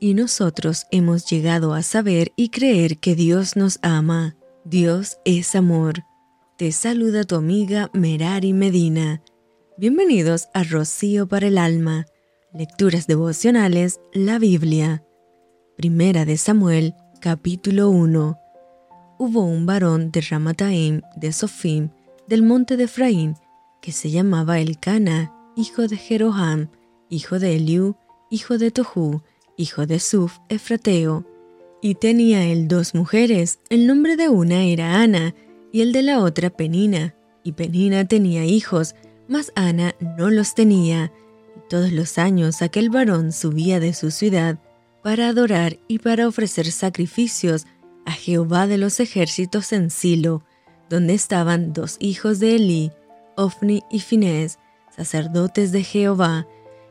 [0.00, 4.36] y nosotros hemos llegado a saber y creer que Dios nos ama.
[4.64, 6.04] Dios es amor.
[6.56, 9.22] Te saluda tu amiga Merari Medina.
[9.76, 12.06] Bienvenidos a Rocío para el Alma.
[12.52, 15.04] Lecturas devocionales, la Biblia.
[15.76, 18.38] Primera de Samuel, capítulo 1.
[19.18, 21.90] Hubo un varón de Ramataim, de Sofim,
[22.26, 23.36] del monte de Efraín,
[23.80, 26.68] que se llamaba Elcana, hijo de Jeroham,
[27.08, 27.96] hijo de Eliú,
[28.30, 29.22] hijo de Tohu,
[29.58, 31.26] hijo de Suf, Efrateo.
[31.82, 35.34] Y tenía él dos mujeres, el nombre de una era Ana,
[35.70, 37.14] y el de la otra Penina.
[37.44, 38.94] Y Penina tenía hijos,
[39.28, 41.12] mas Ana no los tenía.
[41.54, 44.58] Y todos los años aquel varón subía de su ciudad
[45.02, 47.66] para adorar y para ofrecer sacrificios
[48.06, 50.42] a Jehová de los ejércitos en Silo,
[50.88, 52.92] donde estaban dos hijos de Elí,
[53.36, 54.58] Ofni y Finés,
[54.96, 56.46] sacerdotes de Jehová,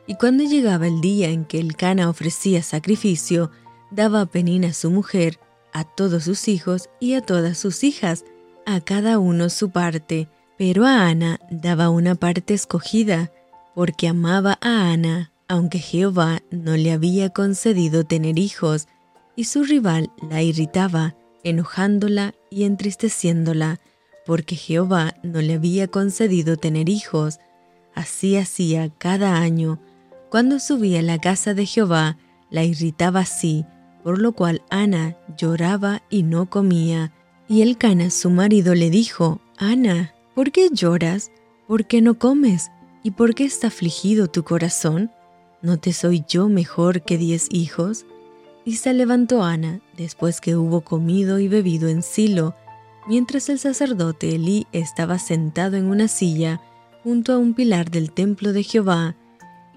[0.08, 3.50] y cuando llegaba el día en que el Cana ofrecía sacrificio,
[3.90, 5.38] daba a Penina su mujer,
[5.74, 8.24] a todos sus hijos y a todas sus hijas,
[8.64, 13.30] a cada uno su parte, pero a Ana daba una parte escogida,
[13.74, 18.88] porque amaba a Ana, aunque Jehová no le había concedido tener hijos,
[19.36, 23.78] y su rival la irritaba, enojándola y entristeciéndola,
[24.24, 27.40] porque Jehová no le había concedido tener hijos.
[27.94, 29.80] Así hacía cada año,
[30.30, 32.18] cuando subía a la casa de Jehová,
[32.50, 33.64] la irritaba así,
[34.02, 37.12] por lo cual Ana lloraba y no comía.
[37.48, 41.30] Y el Cana, su marido, le dijo, Ana, ¿por qué lloras?
[41.66, 42.70] ¿Por qué no comes?
[43.02, 45.10] ¿Y por qué está afligido tu corazón?
[45.62, 48.06] ¿No te soy yo mejor que diez hijos?
[48.64, 52.54] Y se levantó Ana, después que hubo comido y bebido en Silo,
[53.06, 56.60] mientras el sacerdote Elí estaba sentado en una silla
[57.02, 59.16] junto a un pilar del templo de Jehová,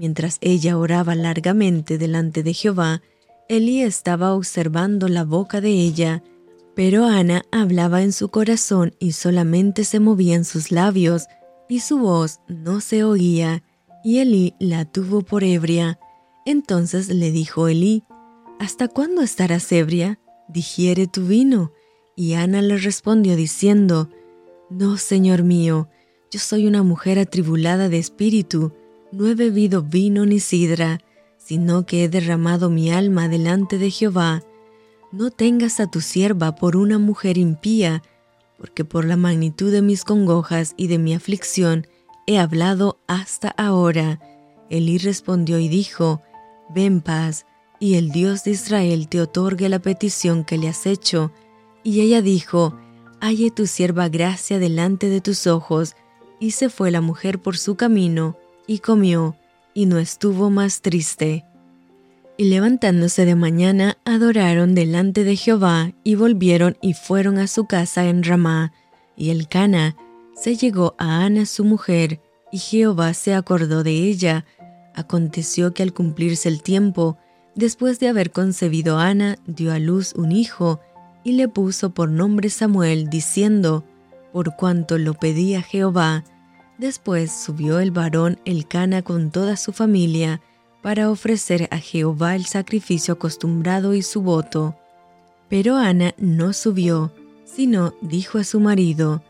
[0.00, 3.02] Mientras ella oraba largamente delante de Jehová,
[3.50, 6.22] Elí estaba observando la boca de ella,
[6.74, 11.26] pero Ana hablaba en su corazón y solamente se movían sus labios,
[11.68, 13.62] y su voz no se oía,
[14.02, 15.98] y Elí la tuvo por ebria.
[16.46, 18.02] Entonces le dijo Elí,
[18.58, 20.18] ¿Hasta cuándo estarás ebria?
[20.48, 21.72] Digiere tu vino.
[22.16, 24.08] Y Ana le respondió diciendo,
[24.70, 25.90] No, Señor mío,
[26.30, 28.72] yo soy una mujer atribulada de espíritu,
[29.12, 31.00] no he bebido vino ni sidra,
[31.36, 34.42] sino que he derramado mi alma delante de Jehová.
[35.12, 38.02] No tengas a tu sierva por una mujer impía,
[38.58, 41.86] porque por la magnitud de mis congojas y de mi aflicción
[42.26, 44.20] he hablado hasta ahora.
[44.68, 46.22] Elí respondió y dijo,
[46.72, 47.46] Ven paz,
[47.80, 51.32] y el Dios de Israel te otorgue la petición que le has hecho.
[51.82, 52.78] Y ella dijo,
[53.20, 55.96] Halle tu sierva gracia delante de tus ojos.
[56.38, 58.36] Y se fue la mujer por su camino,
[58.70, 59.34] y comió,
[59.74, 61.44] y no estuvo más triste.
[62.36, 68.06] Y levantándose de mañana, adoraron delante de Jehová, y volvieron y fueron a su casa
[68.06, 68.72] en Ramá.
[69.16, 69.96] Y el Cana
[70.36, 72.20] se llegó a Ana su mujer,
[72.52, 74.44] y Jehová se acordó de ella.
[74.94, 77.18] Aconteció que al cumplirse el tiempo,
[77.56, 80.78] después de haber concebido Ana, dio a luz un hijo,
[81.24, 83.82] y le puso por nombre Samuel, diciendo,
[84.32, 86.22] Por cuanto lo pedía Jehová,
[86.80, 90.40] Después subió el varón Elcana con toda su familia
[90.80, 94.74] para ofrecer a Jehová el sacrificio acostumbrado y su voto.
[95.50, 97.12] Pero Ana no subió,
[97.44, 99.22] sino dijo a su marido,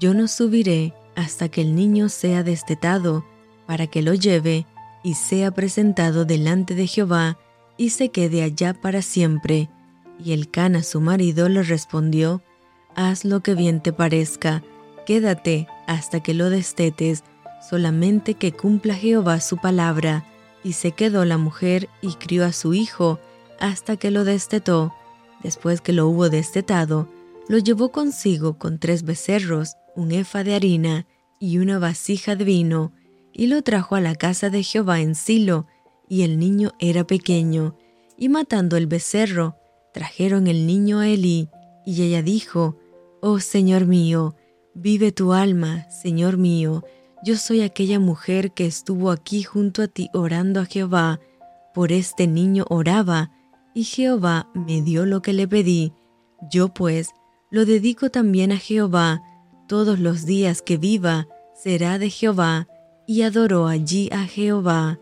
[0.00, 3.24] Yo no subiré hasta que el niño sea destetado,
[3.64, 4.66] para que lo lleve
[5.04, 7.38] y sea presentado delante de Jehová
[7.76, 9.70] y se quede allá para siempre.
[10.18, 12.42] Y Elcana su marido le respondió,
[12.96, 14.64] Haz lo que bien te parezca,
[15.08, 17.24] quédate hasta que lo destetes,
[17.66, 20.26] solamente que cumpla Jehová su palabra.
[20.62, 23.18] Y se quedó la mujer y crió a su hijo
[23.58, 24.92] hasta que lo destetó.
[25.42, 27.08] Después que lo hubo destetado,
[27.48, 31.06] lo llevó consigo con tres becerros, un efa de harina
[31.40, 32.92] y una vasija de vino,
[33.32, 35.66] y lo trajo a la casa de Jehová en Silo,
[36.06, 37.78] y el niño era pequeño.
[38.18, 39.56] Y matando el becerro,
[39.94, 41.48] trajeron el niño a Elí,
[41.86, 42.76] y ella dijo,
[43.22, 44.36] Oh Señor mío,
[44.80, 46.84] Vive tu alma, Señor mío,
[47.24, 51.18] yo soy aquella mujer que estuvo aquí junto a ti orando a Jehová,
[51.74, 53.32] por este niño oraba,
[53.74, 55.94] y Jehová me dio lo que le pedí.
[56.48, 57.10] Yo pues
[57.50, 59.20] lo dedico también a Jehová,
[59.66, 61.26] todos los días que viva
[61.56, 62.68] será de Jehová,
[63.04, 65.00] y adoró allí a Jehová.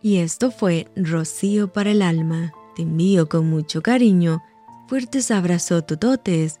[0.00, 2.52] Y esto fue Rocío para el alma.
[2.76, 4.44] Te envío con mucho cariño,
[4.86, 6.60] fuertes abrazos tototes